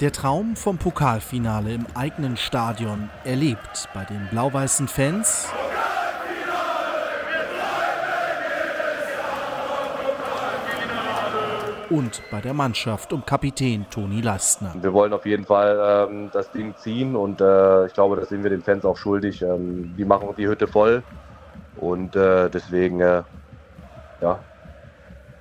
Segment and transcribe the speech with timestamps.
[0.00, 5.48] Der Traum vom Pokalfinale im eigenen Stadion erlebt bei den blau-weißen Fans.
[11.90, 14.72] Und bei der Mannschaft um Kapitän Toni Leistner.
[14.80, 18.44] Wir wollen auf jeden Fall ähm, das Ding ziehen und äh, ich glaube, das sind
[18.44, 19.42] wir den Fans auch schuldig.
[19.42, 21.02] Ähm, die machen die Hütte voll
[21.76, 23.24] und äh, deswegen äh,
[24.20, 24.38] ja,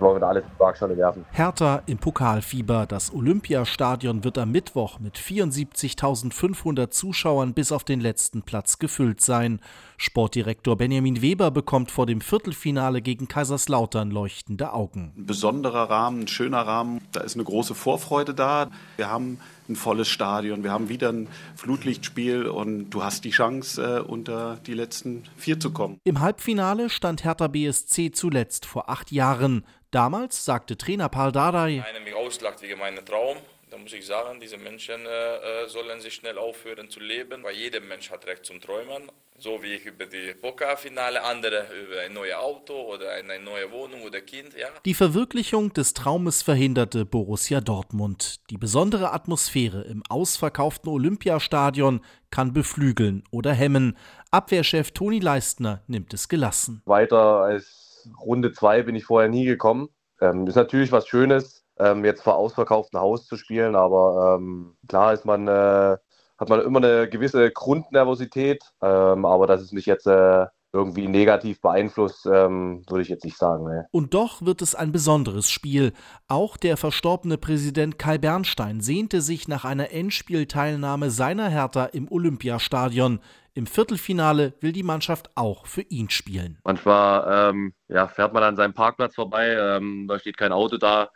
[0.00, 1.24] wollen wir da alles in die Waagschale werfen.
[1.32, 2.86] Hertha im Pokalfieber.
[2.86, 9.60] Das Olympiastadion wird am Mittwoch mit 74.500 Zuschauern bis auf den letzten Platz gefüllt sein.
[9.96, 15.12] Sportdirektor Benjamin Weber bekommt vor dem Viertelfinale gegen Kaiserslautern leuchtende Augen.
[15.16, 17.02] Ein besonderer Rahmen, ein schöner Rahmen.
[17.12, 18.68] Da ist eine große Vorfreude da.
[18.96, 19.38] Wir haben
[19.70, 20.64] ein volles Stadion.
[20.64, 25.58] Wir haben wieder ein Flutlichtspiel und du hast die Chance, äh, unter die letzten vier
[25.60, 25.98] zu kommen.
[26.04, 29.64] Im Halbfinale stand Hertha BSC zuletzt vor acht Jahren.
[29.90, 33.36] Damals sagte Trainer Paul Dardai, einer mich auslacht wegen meinem Traum,
[33.70, 37.54] da muss ich sagen, diese Menschen äh, äh, sollen sich schnell aufhören zu leben, weil
[37.54, 39.10] jeder Mensch hat Recht zum Träumen.
[39.38, 44.02] So wie ich über die Pokalfinale, andere über ein neues Auto oder eine neue Wohnung
[44.02, 44.68] oder Kind, ja.
[44.84, 48.40] Die Verwirklichung des Traumes verhinderte Borussia Dortmund.
[48.50, 52.00] Die besondere Atmosphäre im ausverkauften Olympiastadion
[52.30, 53.96] kann beflügeln oder hemmen.
[54.30, 56.82] Abwehrchef Toni Leistner nimmt es gelassen.
[56.84, 57.79] Weiter als
[58.20, 59.88] Runde 2 bin ich vorher nie gekommen.
[60.20, 65.12] Ähm, ist natürlich was Schönes, ähm, jetzt vor ausverkauftem Haus zu spielen, aber ähm, klar
[65.12, 65.96] ist man, äh,
[66.38, 71.60] hat man immer eine gewisse Grundnervosität, ähm, aber das ist nicht jetzt äh, irgendwie negativ
[71.60, 73.64] beeinflusst, ähm, würde ich jetzt nicht sagen.
[73.68, 73.82] Nee.
[73.90, 75.92] Und doch wird es ein besonderes Spiel.
[76.28, 83.20] Auch der verstorbene Präsident Kai Bernstein sehnte sich nach einer Endspielteilnahme seiner Hertha im Olympiastadion.
[83.54, 86.58] Im Viertelfinale will die Mannschaft auch für ihn spielen.
[86.64, 91.10] Manchmal ähm, ja, fährt man an seinem Parkplatz vorbei, ähm, da steht kein Auto da.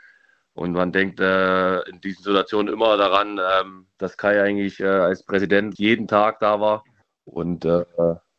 [0.55, 5.25] Und man denkt äh, in diesen Situationen immer daran, ähm, dass Kai eigentlich äh, als
[5.25, 6.85] Präsident jeden Tag da war.
[7.25, 7.85] Und äh,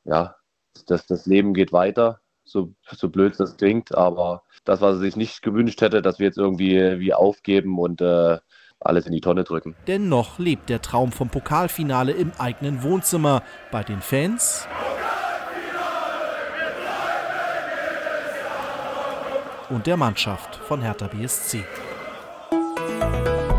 [0.06, 0.36] ja,
[0.88, 3.94] das, das Leben geht weiter, so, so blöd das klingt.
[3.94, 8.02] Aber das, was er sich nicht gewünscht hätte, dass wir jetzt irgendwie wie aufgeben und
[8.02, 8.40] äh,
[8.80, 9.76] alles in die Tonne drücken.
[9.88, 14.68] Dennoch lebt der Traum vom Pokalfinale im eigenen Wohnzimmer bei den Fans.
[19.70, 21.64] Und der Mannschaft von Hertha BSC.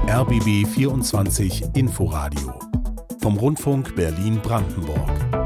[0.09, 2.55] RBB 24 Inforadio
[3.21, 5.46] vom Rundfunk Berlin-Brandenburg.